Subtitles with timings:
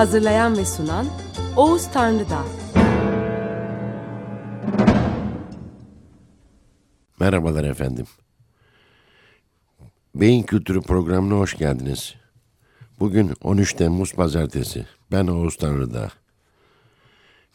[0.00, 1.06] Hazırlayan ve sunan
[1.56, 2.44] Oğuz Tanrıdağ.
[7.20, 8.06] Merhabalar efendim.
[10.14, 12.14] Beyin Kültürü programına hoş geldiniz.
[13.00, 14.86] Bugün 13 Temmuz Pazartesi.
[15.12, 16.10] Ben Oğuz Tanrıdağ.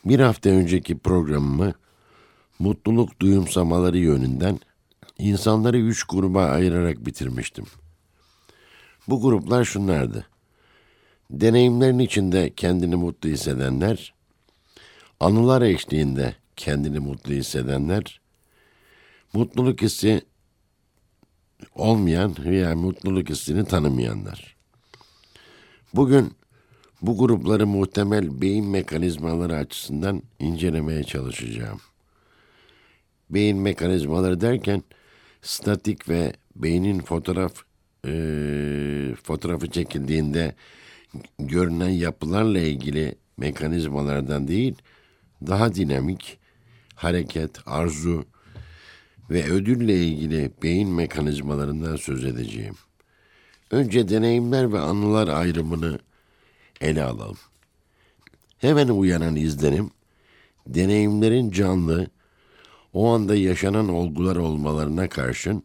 [0.05, 1.73] Bir hafta önceki programımı
[2.59, 4.59] mutluluk duyumsamaları yönünden
[5.17, 7.65] insanları üç gruba ayırarak bitirmiştim.
[9.07, 10.25] Bu gruplar şunlardı.
[11.29, 14.13] Deneyimlerin içinde kendini mutlu hissedenler,
[15.19, 18.21] anılar eşliğinde kendini mutlu hissedenler,
[19.33, 20.21] mutluluk hissi
[21.75, 24.55] olmayan veya mutluluk hissini tanımayanlar.
[25.93, 26.33] Bugün
[27.01, 31.79] bu grupları muhtemel beyin mekanizmaları açısından incelemeye çalışacağım.
[33.29, 34.83] Beyin mekanizmaları derken
[35.41, 37.53] statik ve beynin fotoğraf
[38.07, 38.11] e,
[39.23, 40.55] fotoğrafı çekildiğinde
[41.39, 44.75] görünen yapılarla ilgili mekanizmalardan değil,
[45.47, 46.37] daha dinamik
[46.95, 48.25] hareket, arzu
[49.29, 52.75] ve ödülle ilgili beyin mekanizmalarından söz edeceğim.
[53.71, 55.99] Önce deneyimler ve anılar ayrımını
[56.81, 57.37] ele alalım.
[58.57, 59.91] Hemen uyanan izlenim,
[60.67, 62.07] deneyimlerin canlı,
[62.93, 65.63] o anda yaşanan olgular olmalarına karşın,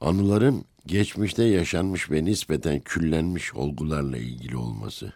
[0.00, 5.12] anıların geçmişte yaşanmış ve nispeten küllenmiş olgularla ilgili olması.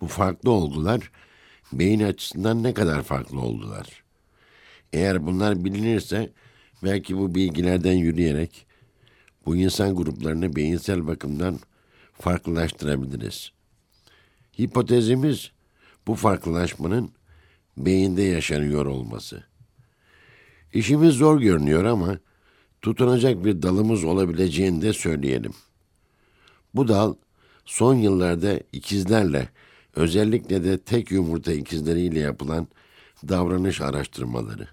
[0.00, 1.10] Bu farklı olgular
[1.72, 4.02] beyin açısından ne kadar farklı oldular?
[4.92, 6.32] Eğer bunlar bilinirse
[6.82, 8.66] belki bu bilgilerden yürüyerek
[9.46, 11.58] bu insan gruplarını beyinsel bakımdan
[12.12, 13.52] farklılaştırabiliriz.
[14.60, 15.50] Hipotezimiz
[16.06, 17.12] bu farklılaşmanın
[17.76, 19.44] beyinde yaşanıyor olması.
[20.72, 22.18] İşimiz zor görünüyor ama
[22.82, 25.52] tutunacak bir dalımız olabileceğini de söyleyelim.
[26.74, 27.14] Bu dal
[27.64, 29.48] son yıllarda ikizlerle
[29.96, 32.68] özellikle de tek yumurta ikizleriyle yapılan
[33.28, 34.68] davranış araştırmaları.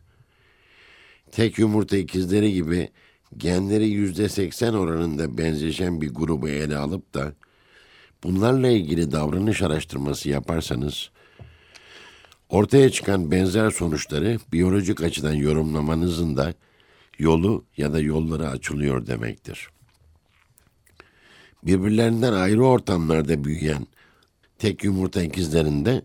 [1.32, 2.90] Tek yumurta ikizleri gibi
[3.38, 7.34] genleri yüzde seksen oranında benzeşen bir grubu ele alıp da
[8.24, 11.12] bunlarla ilgili davranış araştırması yaparsanız
[12.50, 16.54] ortaya çıkan benzer sonuçları biyolojik açıdan yorumlamanızın da
[17.20, 19.70] yolu ya da yolları açılıyor demektir.
[21.64, 23.88] Birbirlerinden ayrı ortamlarda büyüyen
[24.59, 26.02] tek yumurta ikizlerinde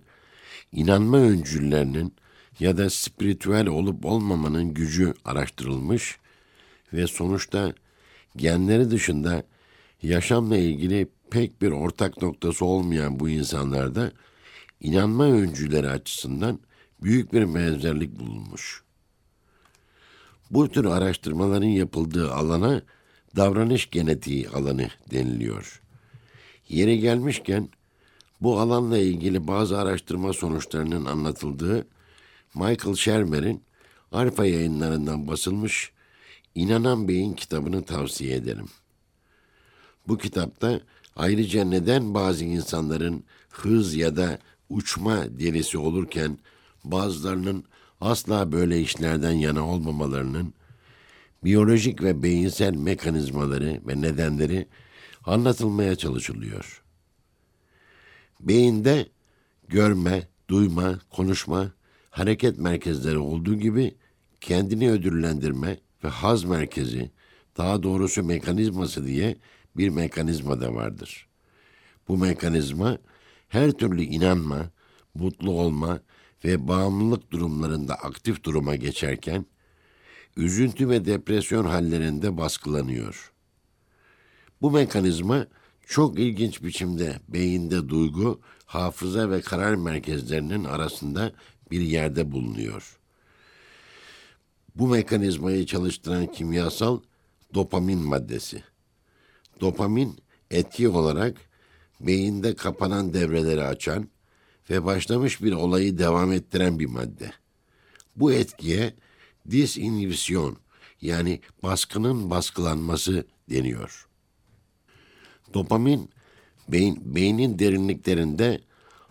[0.73, 2.15] inanma öncüllerinin
[2.61, 6.19] ya da spiritüel olup olmamanın gücü araştırılmış
[6.93, 7.75] ve sonuçta
[8.37, 9.43] genleri dışında
[10.03, 14.13] yaşamla ilgili pek bir ortak noktası olmayan bu insanlarda
[14.81, 16.61] inanma öncüleri açısından
[17.03, 18.83] büyük bir benzerlik bulunmuş.
[20.51, 22.83] Bu tür araştırmaların yapıldığı alana
[23.37, 25.83] davranış genetiği alanı deniliyor.
[26.69, 27.69] Yeri gelmişken
[28.41, 31.87] bu alanla ilgili bazı araştırma sonuçlarının anlatıldığı
[32.55, 33.63] Michael Shermer'in
[34.13, 35.93] Alfa yayınlarından basılmış
[36.55, 38.69] İnanan Beyin kitabını tavsiye ederim.
[40.09, 40.81] Bu kitapta
[41.17, 46.39] ayrıca neden bazı insanların hız ya da uçma delisi olurken
[46.85, 47.65] bazılarının
[48.01, 50.55] asla böyle işlerden yana olmamalarının
[51.45, 54.67] biyolojik ve beyinsel mekanizmaları ve nedenleri
[55.25, 56.83] anlatılmaya çalışılıyor.
[58.41, 59.07] Beyinde
[59.69, 61.73] görme, duyma, konuşma,
[62.11, 63.95] hareket merkezleri olduğu gibi
[64.41, 67.11] kendini ödüllendirme ve haz merkezi,
[67.57, 69.37] daha doğrusu mekanizması diye
[69.77, 71.29] bir mekanizma da vardır.
[72.09, 72.99] Bu mekanizma
[73.49, 74.71] her türlü inanma,
[75.15, 76.01] mutlu olma
[76.45, 79.47] ve bağımlılık durumlarında aktif duruma geçerken
[80.37, 83.33] üzüntü ve depresyon hallerinde baskılanıyor.
[84.63, 85.47] Bu mekanizma
[85.87, 91.33] çok ilginç biçimde beyinde duygu, hafıza ve karar merkezlerinin arasında
[91.71, 92.99] bir yerde bulunuyor.
[94.75, 97.01] Bu mekanizmayı çalıştıran kimyasal
[97.55, 98.63] dopamin maddesi.
[99.61, 100.19] Dopamin
[100.51, 101.37] etki olarak
[102.01, 104.09] beyinde kapanan devreleri açan
[104.71, 107.33] ve başlamış bir olayı devam ettiren bir madde.
[108.17, 108.95] Bu etkiye
[109.51, 110.57] disinhibisyon
[111.01, 114.09] yani baskının baskılanması deniyor.
[115.55, 116.11] Dopamin
[116.69, 118.61] beyin, beynin derinliklerinde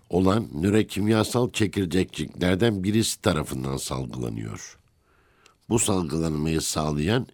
[0.09, 4.77] olan nörokimyasal çekirdekçiklerden birisi tarafından salgılanıyor.
[5.69, 7.27] Bu salgılanmayı sağlayan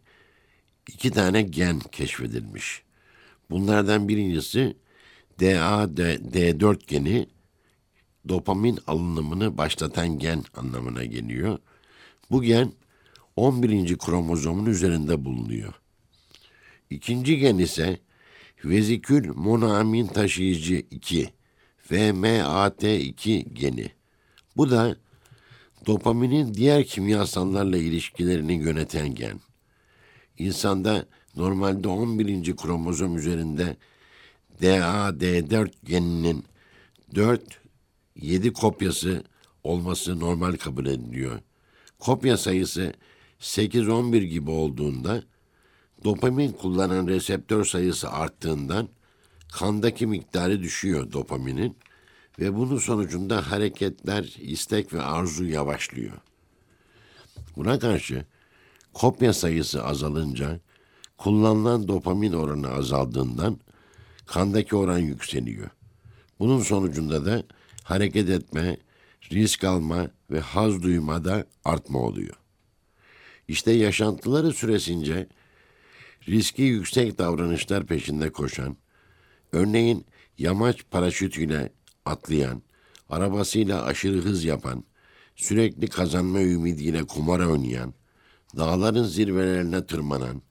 [0.88, 2.84] iki tane gen keşfedilmiş.
[3.50, 4.78] Bunlardan birincisi
[5.40, 7.28] DAD4 geni
[8.30, 11.60] dopamin alınımını başlatan gen anlamına geliyor.
[12.32, 12.72] Bu gen
[13.36, 13.98] 11.
[13.98, 15.74] kromozomun üzerinde bulunuyor.
[16.90, 18.00] İkinci gen ise
[18.66, 21.30] vezikül monoamin taşıyıcı 2
[21.92, 23.92] VMAT2 geni.
[24.58, 24.98] Bu da
[25.86, 29.40] dopaminin diğer kimyasallarla ilişkilerini yöneten gen.
[30.38, 31.06] İnsanda
[31.36, 32.56] normalde 11.
[32.56, 33.78] kromozom üzerinde
[34.62, 36.44] DAD4 geninin
[37.16, 37.65] 4
[38.22, 39.24] 7 kopyası
[39.64, 41.40] olması normal kabul ediliyor.
[42.00, 42.94] Kopya sayısı
[43.40, 45.24] 8-11 gibi olduğunda
[46.04, 48.90] dopamin kullanan reseptör sayısı arttığından
[49.52, 51.78] kandaki miktarı düşüyor dopaminin
[52.40, 56.18] ve bunun sonucunda hareketler, istek ve arzu yavaşlıyor.
[57.56, 58.26] Buna karşı
[58.94, 60.60] kopya sayısı azalınca
[61.18, 63.60] kullanılan dopamin oranı azaldığından
[64.26, 65.70] kandaki oran yükseliyor.
[66.40, 67.44] Bunun sonucunda da
[67.86, 68.78] hareket etme,
[69.32, 72.36] risk alma ve haz duymada artma oluyor.
[73.48, 75.28] İşte yaşantıları süresince
[76.28, 78.78] riski yüksek davranışlar peşinde koşan,
[79.52, 80.06] örneğin
[80.38, 81.72] yamaç paraşütüyle
[82.06, 82.62] atlayan,
[83.10, 84.84] arabasıyla aşırı hız yapan,
[85.36, 87.94] sürekli kazanma ümidiyle kumar oynayan,
[88.58, 90.42] dağların zirvelerine tırmanan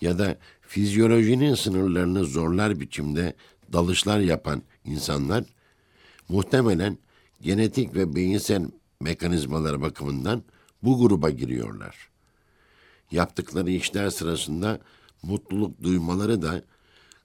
[0.00, 3.34] ya da fizyolojinin sınırlarını zorlar biçimde
[3.72, 5.44] dalışlar yapan insanlar
[6.28, 6.98] muhtemelen
[7.40, 8.70] genetik ve beyinsel
[9.00, 10.42] mekanizmalar bakımından
[10.82, 12.08] bu gruba giriyorlar.
[13.10, 14.80] Yaptıkları işler sırasında
[15.22, 16.62] mutluluk duymaları da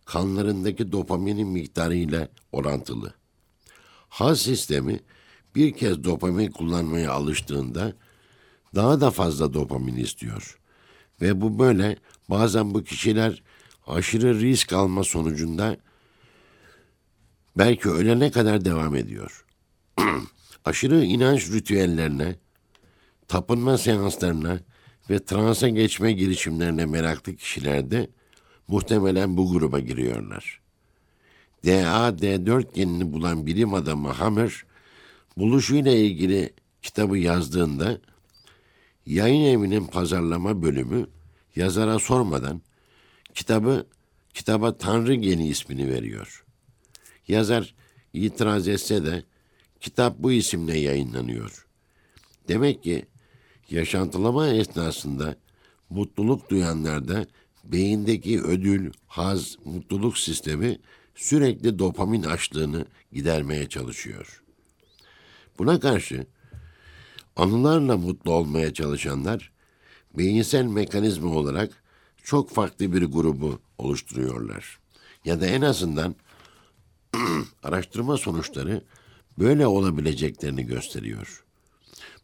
[0.06, 3.14] kanlarındaki dopaminin miktarı ile orantılı.
[4.10, 5.00] Haz sistemi
[5.56, 7.94] bir kez dopamin kullanmaya alıştığında
[8.76, 10.60] daha da fazla dopamin istiyor.
[11.22, 11.98] Ve bu böyle
[12.30, 13.44] bazen bu kişiler
[13.88, 15.78] aşırı risk alma sonucunda
[17.58, 19.46] belki ölene kadar devam ediyor.
[20.66, 22.36] aşırı inanç ritüellerine,
[23.28, 24.60] tapınma seanslarına
[25.10, 28.10] ve transa geçme girişimlerine meraklı kişilerde
[28.68, 30.62] muhtemelen bu gruba giriyorlar.
[31.66, 34.66] DA-D4 genini bulan bilim adamı Hammer,
[35.38, 37.98] buluşuyla ilgili kitabı yazdığında
[39.06, 41.08] yayın evinin pazarlama bölümü
[41.56, 42.62] yazara sormadan
[43.34, 43.86] kitabı
[44.34, 46.46] kitaba Tanrı Geni ismini veriyor.
[47.28, 47.76] Yazar
[48.14, 49.24] itiraz etse de
[49.82, 51.68] kitap bu isimle yayınlanıyor.
[52.48, 53.06] Demek ki
[53.70, 55.36] yaşantılama esnasında
[55.90, 57.26] mutluluk duyanlarda
[57.64, 60.80] beyindeki ödül, haz, mutluluk sistemi
[61.16, 64.44] sürekli dopamin açlığını gidermeye çalışıyor.
[65.60, 66.26] Buna karşı
[67.36, 69.52] anılarla mutlu olmaya çalışanlar
[70.18, 71.84] beyinsel mekanizma olarak
[72.24, 74.80] çok farklı bir grubu oluşturuyorlar.
[75.26, 76.16] Ya da en azından
[77.64, 78.84] araştırma sonuçları
[79.40, 81.44] böyle olabileceklerini gösteriyor.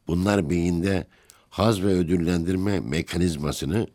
[0.08, 1.08] Bunlar beyinde
[1.50, 3.88] haz ve ödüllendirme mekanizmasını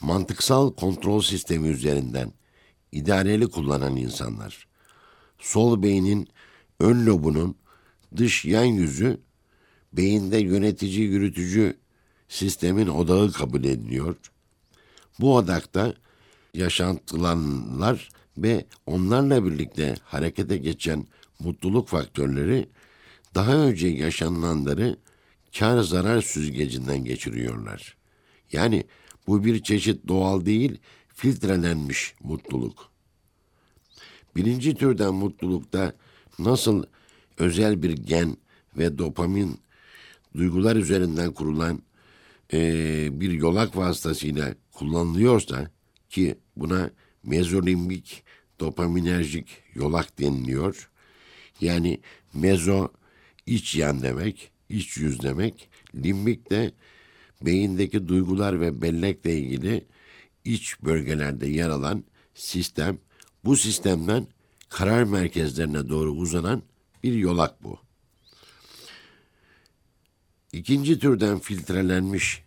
[0.00, 2.32] mantıksal kontrol sistemi üzerinden
[2.92, 4.68] idareli kullanan insanlar.
[5.38, 6.28] Sol beynin
[6.80, 7.56] ön lobunun
[8.16, 9.20] dış yan yüzü
[9.92, 11.78] beyinde yönetici yürütücü
[12.28, 14.16] sistemin odağı kabul ediliyor.
[15.20, 15.94] Bu odakta
[16.54, 18.08] yaşantılanlar
[18.42, 21.06] ve onlarla birlikte harekete geçen
[21.38, 22.68] mutluluk faktörleri
[23.34, 24.96] daha önce yaşananları
[25.58, 27.96] kar zarar süzgecinden geçiriyorlar.
[28.52, 28.84] Yani
[29.26, 30.78] bu bir çeşit doğal değil,
[31.14, 32.90] filtrelenmiş mutluluk.
[34.36, 35.92] Birinci türden mutlulukta
[36.38, 36.84] nasıl
[37.38, 38.36] özel bir gen
[38.76, 39.58] ve dopamin
[40.36, 41.82] duygular üzerinden kurulan
[42.52, 45.70] e, bir yolak vasıtasıyla kullanılıyorsa
[46.10, 46.90] ki buna
[47.22, 48.22] mezolimbik
[48.60, 50.90] dopaminerjik yolak deniliyor.
[51.60, 52.00] Yani
[52.34, 52.88] mezo
[53.46, 55.68] iç yan demek, iç yüz demek.
[55.94, 56.72] Limbik de
[57.42, 59.86] beyindeki duygular ve bellekle ilgili
[60.44, 62.98] iç bölgelerde yer alan sistem.
[63.44, 64.26] Bu sistemden
[64.68, 66.62] karar merkezlerine doğru uzanan
[67.02, 67.78] bir yolak bu.
[70.52, 72.42] İkinci türden filtrelenmiş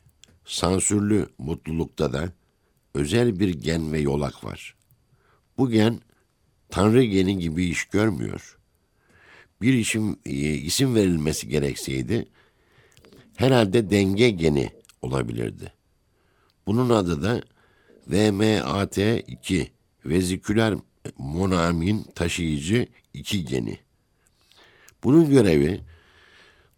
[0.45, 2.33] sansürlü mutlulukta da
[2.93, 4.75] özel bir gen ve yolak var.
[5.57, 6.01] Bu gen
[6.69, 8.57] Tanrı geni gibi iş görmüyor.
[9.62, 12.27] Bir işim e, isim verilmesi gerekseydi
[13.36, 14.69] herhalde denge geni
[15.01, 15.74] olabilirdi.
[16.67, 17.41] Bunun adı da
[18.10, 19.67] VMAT2
[20.05, 20.75] veziküler
[21.17, 23.77] monoamin taşıyıcı iki geni.
[25.03, 25.81] Bunun görevi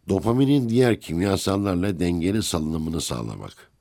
[0.09, 3.71] dopaminin diğer kimyasallarla dengeli salınımını sağlamak.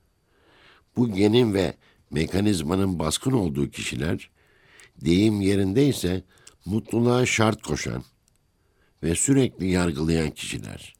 [0.97, 1.73] Bu genin ve
[2.13, 4.29] mekanizmanın baskın olduğu kişiler
[5.01, 6.23] deyim yerindeyse
[6.65, 8.03] mutluluğa şart koşan
[9.03, 10.93] ve sürekli yargılayan kişiler.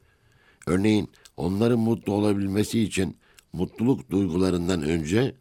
[0.68, 3.18] Örneğin onların mutlu olabilmesi için
[3.54, 5.36] mutluluk duygularından önce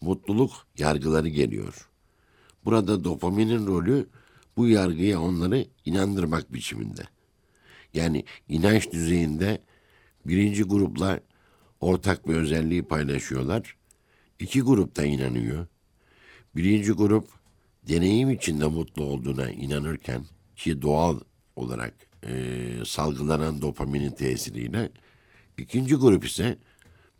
[0.00, 1.88] mutluluk yargıları geliyor.
[2.64, 4.08] Burada dopaminin rolü
[4.56, 7.02] bu yargıya onları inandırmak biçiminde.
[7.94, 9.62] Yani inanç düzeyinde
[10.26, 11.20] birinci grupla
[11.80, 13.76] ortak bir özelliği paylaşıyorlar.
[14.42, 15.66] İki grup da inanıyor.
[16.56, 17.28] Birinci grup
[17.88, 20.24] deneyim içinde mutlu olduğuna inanırken
[20.56, 21.20] ki doğal
[21.56, 21.94] olarak
[22.26, 22.32] e,
[22.86, 24.90] salgılanan dopaminin tesiriyle
[25.58, 26.58] ikinci grup ise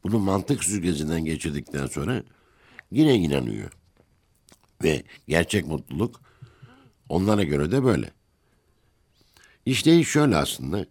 [0.04, 2.22] bunu mantık süzgecinden geçirdikten sonra
[2.90, 3.72] yine inanıyor.
[4.82, 6.20] Ve gerçek mutluluk
[7.08, 8.10] onlara göre de böyle.
[9.66, 10.86] İşte şöyle aslında.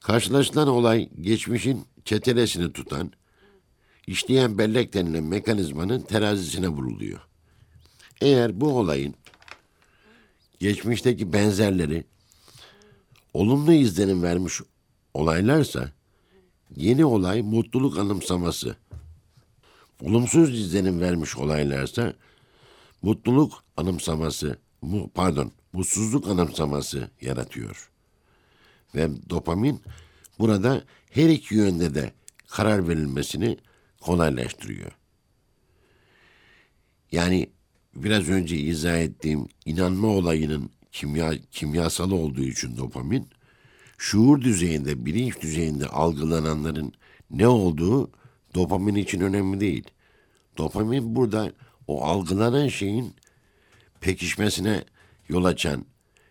[0.00, 3.12] Karşılaşılan olay geçmişin çetelesini tutan,
[4.06, 7.20] işleyen bellek denilen mekanizmanın terazisine vuruluyor.
[8.20, 9.14] Eğer bu olayın
[10.60, 12.04] geçmişteki benzerleri
[13.34, 14.60] olumlu izlenim vermiş
[15.14, 15.92] olaylarsa
[16.76, 18.76] yeni olay mutluluk anımsaması.
[20.02, 22.14] Olumsuz izlenim vermiş olaylarsa
[23.02, 27.90] mutluluk anımsaması, mu, pardon, mutsuzluk anımsaması yaratıyor.
[28.94, 29.82] Ve dopamin
[30.38, 32.12] burada her iki yönde de
[32.48, 33.58] karar verilmesini
[34.04, 34.92] kolaylaştırıyor.
[37.12, 37.50] Yani
[37.94, 43.28] biraz önce izah ettiğim inanma olayının kimya kimyasalı olduğu için dopamin
[43.98, 46.92] şuur düzeyinde, bilinç düzeyinde algılananların
[47.30, 48.10] ne olduğu
[48.54, 49.84] dopamin için önemli değil.
[50.58, 51.52] Dopamin burada
[51.86, 53.14] o algılanan şeyin
[54.00, 54.84] pekişmesine
[55.28, 55.86] yol açan,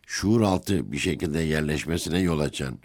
[0.07, 2.79] şuur altı bir şekilde yerleşmesine yol açan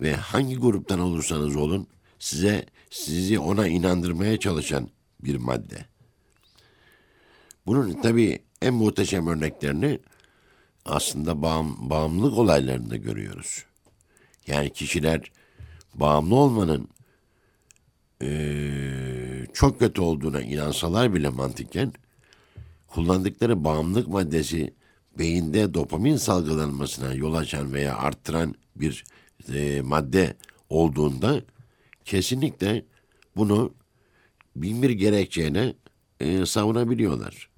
[0.00, 1.86] ve hangi gruptan olursanız olun
[2.24, 4.88] size sizi ona inandırmaya çalışan
[5.20, 5.84] bir madde.
[7.66, 10.00] Bunun tabii en muhteşem örneklerini
[10.84, 13.64] aslında bağım, bağımlılık olaylarında görüyoruz.
[14.46, 15.32] Yani kişiler
[15.94, 16.88] bağımlı olmanın
[18.22, 18.30] e,
[19.52, 21.92] çok kötü olduğuna inansalar bile mantıken
[22.86, 24.74] kullandıkları bağımlılık maddesi
[25.18, 29.04] beyinde dopamin salgılanmasına yol açan veya arttıran bir
[29.54, 30.36] e, madde
[30.68, 31.42] olduğunda
[32.04, 32.84] kesinlikle
[33.36, 33.74] bunu
[34.56, 35.74] bin bir gerekçeyle
[36.20, 37.48] e, savunabiliyorlar.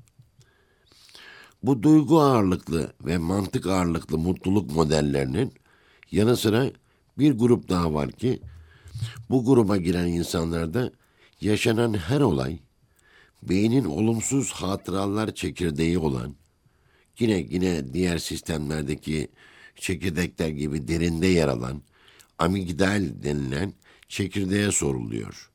[1.63, 5.53] Bu duygu ağırlıklı ve mantık ağırlıklı mutluluk modellerinin
[6.13, 6.71] yanı sıra
[7.19, 8.41] bir grup daha var ki
[9.31, 10.93] bu gruba giren insanlarda
[11.41, 12.59] yaşanan her olay
[13.43, 16.35] beynin olumsuz hatıralar çekirdeği olan
[17.19, 19.29] yine yine diğer sistemlerdeki
[19.77, 21.83] çekirdekler gibi derinde yer alan
[22.39, 23.73] amigdal denilen
[24.09, 25.51] çekirdeğe soruluyor.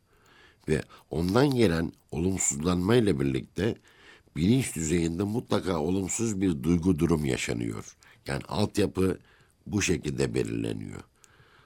[0.67, 3.75] Ve ondan gelen olumsuzlanmayla birlikte
[4.35, 7.97] bilinç düzeyinde mutlaka olumsuz bir duygu durum yaşanıyor.
[8.27, 9.19] Yani altyapı
[9.67, 11.01] bu şekilde belirleniyor.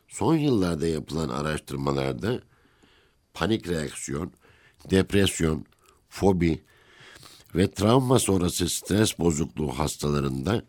[0.07, 2.41] Son yıllarda yapılan araştırmalarda
[3.33, 4.31] panik reaksiyon,
[4.89, 5.65] depresyon,
[6.09, 6.61] fobi
[7.55, 10.63] ve travma sonrası stres bozukluğu hastalarında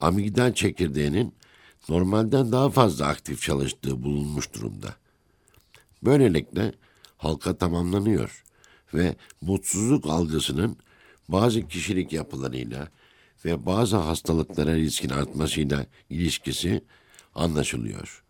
[0.00, 1.34] amigdal çekirdeğinin
[1.88, 4.94] normalden daha fazla aktif çalıştığı bulunmuş durumda.
[6.02, 6.72] Böylelikle
[7.16, 8.44] halka tamamlanıyor
[8.94, 10.76] ve mutsuzluk algısının
[11.28, 12.88] bazı kişilik yapılarıyla
[13.44, 16.84] ve bazı hastalıklara riskin artmasıyla ilişkisi
[17.34, 18.24] anlaşılıyor.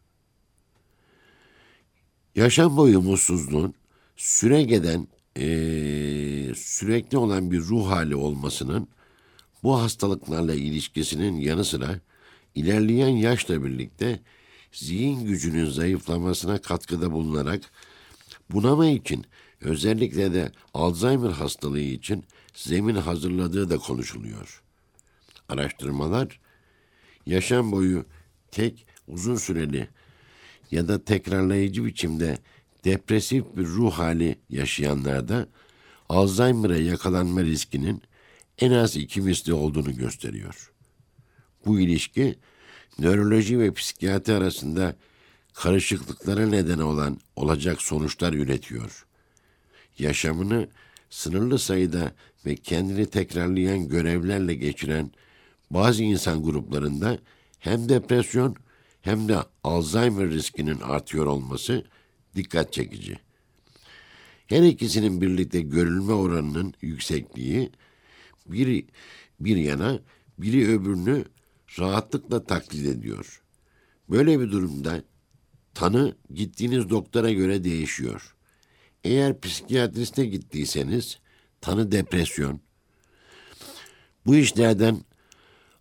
[2.35, 3.75] Yaşam boyu mutsuzluğun
[4.17, 5.47] süre gelen, e,
[6.55, 8.89] sürekli olan bir ruh hali olmasının
[9.63, 12.01] bu hastalıklarla ilişkisinin yanı sıra
[12.55, 14.21] ilerleyen yaşla birlikte
[14.73, 17.63] zihin gücünün zayıflamasına katkıda bulunarak
[18.51, 19.27] bunama için
[19.61, 22.25] özellikle de Alzheimer hastalığı için
[22.55, 24.63] zemin hazırladığı da konuşuluyor.
[25.49, 26.41] Araştırmalar
[27.27, 28.05] yaşam boyu
[28.51, 29.89] tek uzun süreli
[30.71, 32.39] ya da tekrarlayıcı biçimde
[32.85, 35.49] depresif bir ruh hali yaşayanlarda
[36.09, 38.03] Alzheimer'a yakalanma riskinin
[38.59, 40.73] en az iki misli olduğunu gösteriyor.
[41.67, 42.39] Bu ilişki
[42.99, 44.97] nöroloji ve psikiyatri arasında
[45.55, 49.07] karışıklıklara neden olan olacak sonuçlar üretiyor.
[49.99, 50.69] Yaşamını
[51.11, 52.13] sınırlı sayıda
[52.47, 55.11] ve kendini tekrarlayan görevlerle geçiren
[55.71, 57.19] bazı insan gruplarında
[57.59, 58.57] hem depresyon
[59.03, 61.85] hem de Alzheimer riskinin artıyor olması
[62.37, 63.19] dikkat çekici.
[64.47, 67.71] Her ikisinin birlikte görülme oranının yüksekliği
[68.47, 68.85] bir
[69.41, 70.01] bir yana
[70.39, 71.25] biri öbürünü
[71.79, 73.43] rahatlıkla taklit ediyor.
[74.09, 75.03] Böyle bir durumda
[75.75, 78.35] tanı gittiğiniz doktora göre değişiyor.
[79.05, 81.19] Eğer psikiyatriste gittiyseniz
[81.61, 82.61] tanı depresyon.
[84.27, 85.01] Bu işlerden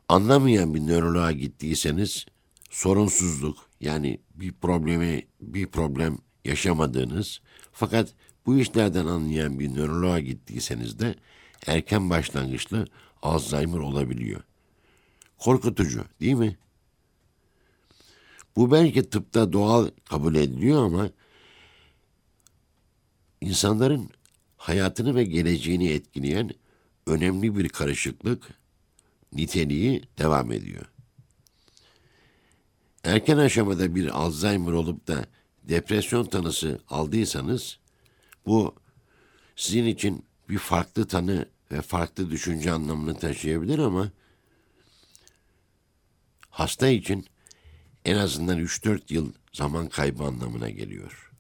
[0.08, 2.26] anlamayan bir nöroloğa gittiyseniz
[2.70, 7.42] sorunsuzluk yani bir problemi bir problem yaşamadığınız
[7.72, 8.14] fakat
[8.46, 11.16] bu işlerden anlayan bir nöroloğa gittiyseniz de
[11.68, 12.88] erken başlangıçlı
[13.22, 14.42] Alzheimer olabiliyor.
[15.40, 16.58] Korkutucu değil mi?
[18.56, 21.10] Bu belki tıpta doğal kabul ediliyor ama
[23.42, 24.10] insanların
[24.58, 26.52] hayatını ve geleceğini etkileyen
[27.08, 28.50] önemli bir karışıklık
[29.34, 30.86] niteliği devam ediyor.
[33.04, 35.26] Erken aşamada bir Alzheimer olup da
[35.64, 37.80] depresyon tanısı aldıysanız
[38.46, 38.76] bu
[39.56, 44.12] sizin için bir farklı tanı ve farklı düşünce anlamını taşıyabilir ama
[46.60, 47.26] hasta için
[48.06, 51.32] en azından 3-4 yıl zaman kaybı anlamına geliyor.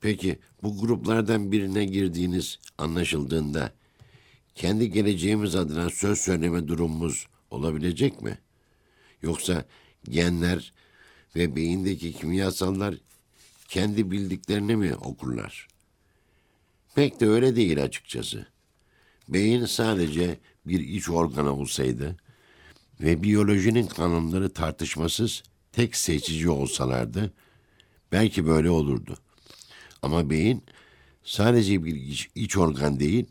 [0.00, 3.72] Peki bu gruplardan birine girdiğiniz anlaşıldığında
[4.54, 8.38] kendi geleceğimiz adına söz söyleme durumumuz olabilecek mi?
[9.22, 9.64] Yoksa
[10.04, 10.72] genler
[11.36, 12.94] ve beyindeki kimyasallar
[13.68, 15.68] kendi bildiklerini mi okurlar?
[16.94, 18.46] Pek de öyle değil açıkçası.
[19.28, 22.16] Beyin sadece bir iç organ olsaydı
[23.00, 27.32] ve biyolojinin kanunları tartışmasız tek seçici olsalardı
[28.12, 29.16] belki böyle olurdu.
[30.02, 30.62] Ama beyin
[31.22, 31.94] sadece bir
[32.34, 33.26] iç, organ değil,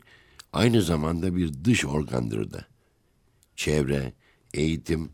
[0.53, 2.65] aynı zamanda bir dış organdır da.
[3.55, 4.13] Çevre,
[4.53, 5.09] eğitim,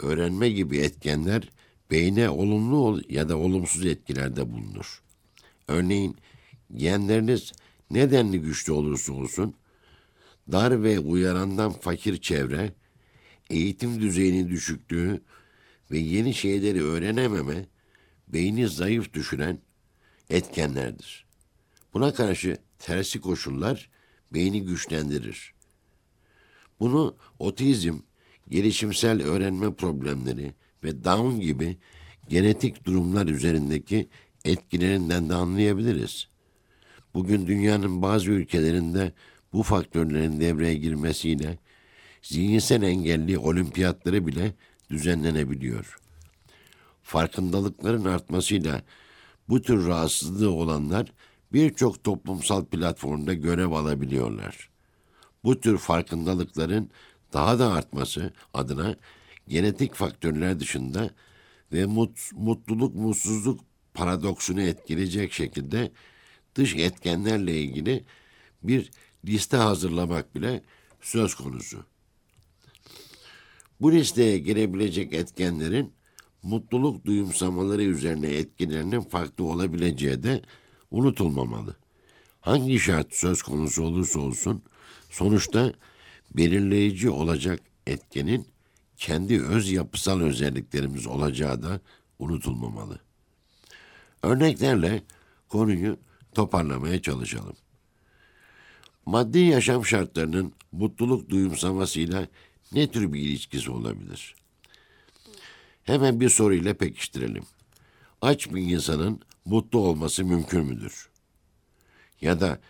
[0.00, 1.50] öğrenme gibi etkenler
[1.90, 5.02] beyne olumlu ya da olumsuz etkilerde bulunur.
[5.68, 6.16] Örneğin
[6.74, 7.52] genleriniz
[7.90, 9.54] nedenli güçlü olursa olsun,
[10.52, 12.72] dar ve uyarandan fakir çevre,
[13.50, 15.20] eğitim düzeyinin düşüklüğü
[15.90, 17.66] ve yeni şeyleri öğrenememe,
[18.28, 19.58] beyni zayıf düşüren
[20.30, 21.26] etkenlerdir.
[21.94, 23.90] Buna karşı tersi koşullar
[24.34, 25.54] beyni güçlendirir.
[26.80, 27.98] Bunu otizm,
[28.48, 31.76] gelişimsel öğrenme problemleri ve Down gibi
[32.28, 34.08] genetik durumlar üzerindeki
[34.44, 36.28] etkilerinden de anlayabiliriz.
[37.14, 39.12] Bugün dünyanın bazı ülkelerinde
[39.52, 41.58] bu faktörlerin devreye girmesiyle
[42.22, 44.54] zihinsel engelli olimpiyatları bile
[44.90, 45.98] düzenlenebiliyor.
[47.02, 48.82] Farkındalıkların artmasıyla
[49.48, 51.12] bu tür rahatsızlığı olanlar
[51.52, 54.70] birçok toplumsal platformda görev alabiliyorlar.
[55.44, 56.90] Bu tür farkındalıkların
[57.32, 58.96] daha da artması adına
[59.48, 61.10] genetik faktörler dışında
[61.72, 63.60] ve mut, mutluluk mutsuzluk
[63.94, 65.92] paradoksunu etkileyecek şekilde
[66.54, 68.04] dış etkenlerle ilgili
[68.62, 68.90] bir
[69.24, 70.62] liste hazırlamak bile
[71.00, 71.84] söz konusu.
[73.80, 75.92] Bu listeye girebilecek etkenlerin
[76.42, 80.42] mutluluk duyumsamaları üzerine etkilerinin farklı olabileceği de
[80.90, 81.76] unutulmamalı.
[82.40, 84.62] Hangi şart söz konusu olursa olsun
[85.10, 85.72] sonuçta
[86.36, 88.46] belirleyici olacak etkenin
[88.96, 91.80] kendi öz yapısal özelliklerimiz olacağı da
[92.18, 93.00] unutulmamalı.
[94.22, 95.02] Örneklerle
[95.48, 95.96] konuyu
[96.34, 97.56] toparlamaya çalışalım.
[99.06, 102.28] Maddi yaşam şartlarının mutluluk duyumsamasıyla
[102.72, 104.34] ne tür bir ilişkisi olabilir?
[105.82, 107.44] Hemen bir soruyla pekiştirelim.
[108.20, 111.10] Aç bir insanın mutlu olması mümkün müdür?
[112.20, 112.60] Ya da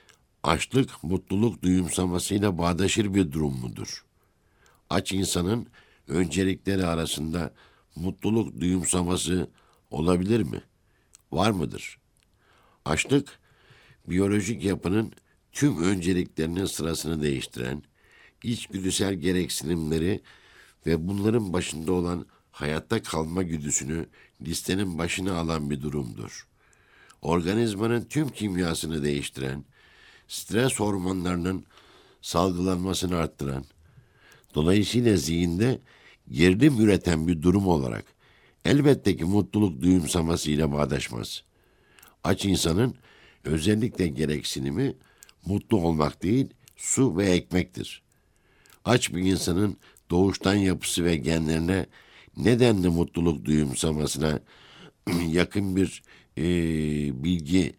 [0.43, 4.05] açlık mutluluk duyumsamasıyla bağdaşır bir durum mudur?
[4.91, 5.67] Aç insanın
[6.09, 7.55] öncelikleri arasında
[7.97, 9.51] mutluluk duyumsaması
[9.91, 10.63] olabilir mi?
[11.33, 11.99] Var mıdır?
[12.85, 13.39] Açlık,
[14.07, 15.13] biyolojik yapının
[15.53, 17.83] tüm önceliklerinin sırasını değiştiren,
[18.45, 20.21] içgüdüsel gereksinimleri
[20.87, 24.07] ve bunların başında olan hayatta kalma güdüsünü
[24.43, 26.47] listenin başına alan bir durumdur.
[27.23, 29.65] Organizmanın tüm kimyasını değiştiren,
[30.29, 31.65] stres hormonlarının
[32.23, 33.65] salgılanmasını arttıran,
[34.55, 35.81] dolayısıyla zihinde
[36.31, 38.05] gerilim üreten bir durum olarak
[38.65, 41.45] elbette ki mutluluk duyumsamasıyla bağdaşmaz.
[42.25, 42.95] Aç insanın
[43.45, 44.95] özellikle gereksinimi
[45.47, 48.03] mutlu olmak değil, su ve ekmektir.
[48.85, 49.77] Aç bir insanın
[50.11, 51.87] doğuştan yapısı ve genlerine
[52.37, 54.41] nedenli mutluluk duyumsamasına
[55.29, 56.03] yakın bir
[56.39, 56.43] e,
[57.25, 57.77] bilgi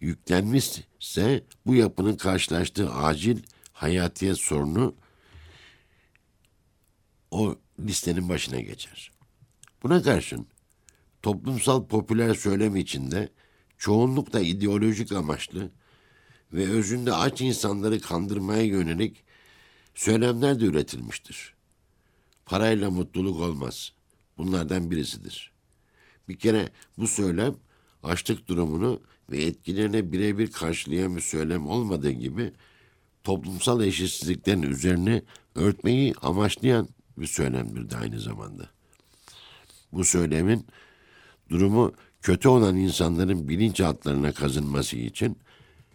[0.00, 3.38] yüklenmişse bu yapının karşılaştığı acil
[3.72, 4.94] hayatiyet sorunu
[7.30, 9.10] o listenin başına geçer.
[9.82, 10.46] Buna karşın
[11.22, 13.28] toplumsal popüler söylem içinde
[13.78, 15.70] çoğunlukla ideolojik amaçlı
[16.52, 19.23] ve özünde aç insanları kandırmaya yönelik
[19.94, 21.54] söylemler de üretilmiştir.
[22.46, 23.92] Parayla mutluluk olmaz.
[24.38, 25.52] Bunlardan birisidir.
[26.28, 27.54] Bir kere bu söylem
[28.02, 32.52] açlık durumunu ve etkilerine birebir karşılayan bir söylem olmadığı gibi
[33.24, 35.22] toplumsal eşitsizliklerin üzerine
[35.54, 38.68] örtmeyi amaçlayan bir söylemdir de aynı zamanda.
[39.92, 40.66] Bu söylemin
[41.50, 45.38] durumu kötü olan insanların bilinçaltlarına kazınması için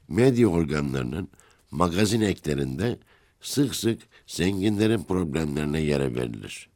[0.07, 1.29] medya organlarının
[1.71, 2.99] magazin eklerinde
[3.41, 6.69] sık sık zenginlerin problemlerine yer verilir.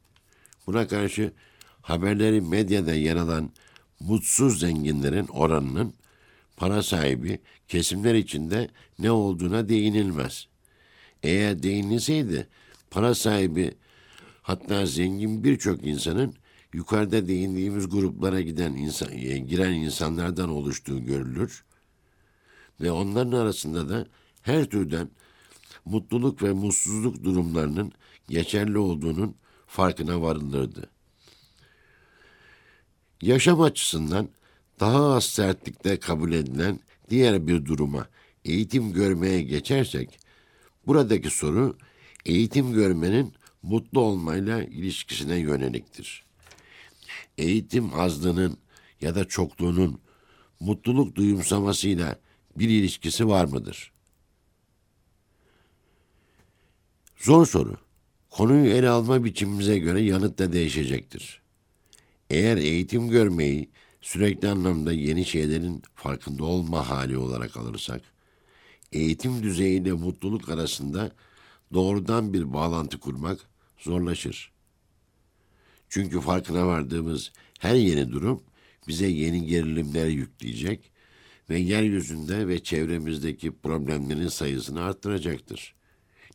[0.66, 1.32] Buna karşı
[1.82, 3.50] haberleri medyada yer alan
[4.00, 5.94] mutsuz zenginlerin oranının
[6.56, 10.48] para sahibi kesimler içinde ne olduğuna değinilmez.
[11.22, 12.46] Eğer değinilseydi
[12.90, 13.74] para sahibi
[14.42, 16.34] hatta zengin birçok insanın
[16.72, 21.64] yukarıda değindiğimiz gruplara giden insan, e, giren insanlardan oluştuğu görülür
[22.80, 24.06] ve onların arasında da
[24.42, 25.08] her türden
[25.84, 27.92] mutluluk ve mutsuzluk durumlarının
[28.28, 29.34] geçerli olduğunun
[29.66, 30.90] farkına varılırdı.
[33.22, 34.28] Yaşam açısından
[34.80, 38.08] daha az sertlikte kabul edilen diğer bir duruma
[38.44, 40.18] eğitim görmeye geçersek,
[40.86, 41.76] buradaki soru
[42.26, 46.24] eğitim görmenin mutlu olmayla ilişkisine yöneliktir.
[47.38, 48.58] Eğitim azlığının
[49.00, 50.00] ya da çokluğunun
[50.60, 52.18] mutluluk duyumsamasıyla
[52.56, 53.93] bir ilişkisi var mıdır?
[57.24, 57.76] Zor soru.
[58.30, 61.42] Konuyu ele alma biçimimize göre yanıt da değişecektir.
[62.30, 68.00] Eğer eğitim görmeyi sürekli anlamda yeni şeylerin farkında olma hali olarak alırsak,
[68.92, 71.12] eğitim düzeyiyle mutluluk arasında
[71.72, 73.38] doğrudan bir bağlantı kurmak
[73.78, 74.52] zorlaşır.
[75.88, 78.42] Çünkü farkına vardığımız her yeni durum
[78.88, 80.90] bize yeni gerilimler yükleyecek
[81.50, 85.74] ve yeryüzünde ve çevremizdeki problemlerin sayısını arttıracaktır.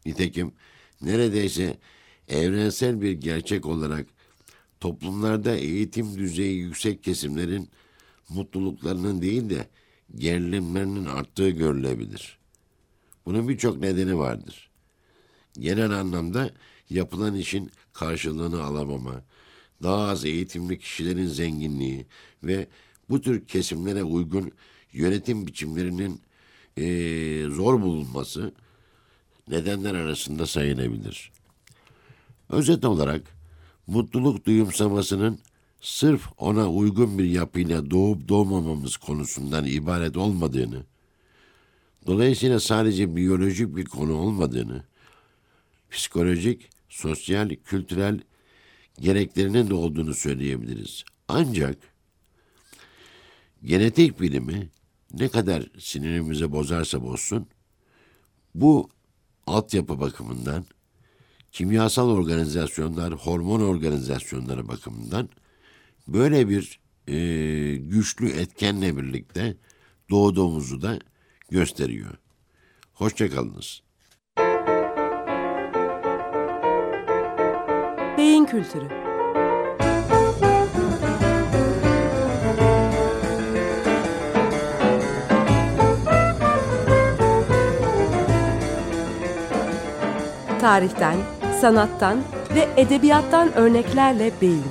[0.05, 0.53] Nitekim
[1.01, 1.77] neredeyse
[2.27, 4.05] evrensel bir gerçek olarak
[4.79, 7.69] toplumlarda eğitim düzeyi yüksek kesimlerin
[8.29, 9.67] mutluluklarının değil de
[10.15, 12.39] gerilimlerinin arttığı görülebilir.
[13.25, 14.69] Bunun birçok nedeni vardır.
[15.59, 16.51] Genel anlamda
[16.89, 19.23] yapılan işin karşılığını alamama,
[19.83, 22.05] daha az eğitimli kişilerin zenginliği
[22.43, 22.67] ve
[23.09, 24.51] bu tür kesimlere uygun
[24.93, 26.21] yönetim biçimlerinin
[26.77, 26.85] e,
[27.49, 28.53] zor bulunması
[29.49, 31.31] nedenler arasında sayılabilir.
[32.49, 33.21] Özet olarak
[33.87, 35.39] mutluluk duyumsamasının
[35.81, 40.83] sırf ona uygun bir yapıyla doğup doğmamamız konusundan ibaret olmadığını,
[42.07, 44.83] dolayısıyla sadece biyolojik bir konu olmadığını,
[45.91, 48.19] psikolojik, sosyal, kültürel
[48.99, 51.03] gereklerinin de olduğunu söyleyebiliriz.
[51.27, 51.77] Ancak
[53.63, 54.69] genetik bilimi
[55.13, 57.47] ne kadar sinirimize bozarsa bozsun,
[58.55, 58.89] bu
[59.49, 60.65] altyapı bakımından,
[61.51, 65.29] kimyasal organizasyonlar, hormon organizasyonları bakımından
[66.07, 67.17] böyle bir e,
[67.75, 69.57] güçlü etkenle birlikte
[70.09, 70.99] doğduğumuzu da
[71.49, 72.15] gösteriyor.
[72.93, 73.81] Hoşçakalınız.
[78.17, 79.08] Beyin Kültürü
[90.59, 91.17] Tarihten,
[91.61, 92.21] sanattan
[92.55, 94.63] ve edebiyattan örneklerle beyin.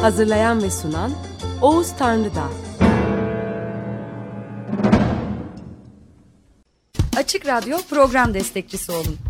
[0.00, 1.12] Hazırlayan ve sunan
[1.62, 2.48] Oğuz Tanrıdağ.
[7.16, 9.29] Açık Radyo program destekçisi olun.